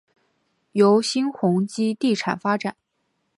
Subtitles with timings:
[0.71, 2.75] 由新鸿基地产发展。